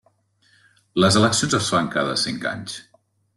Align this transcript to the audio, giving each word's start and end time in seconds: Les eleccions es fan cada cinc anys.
Les 1.03 1.17
eleccions 1.19 1.57
es 1.59 1.67
fan 1.75 1.91
cada 1.97 2.17
cinc 2.23 2.49
anys. 2.55 2.81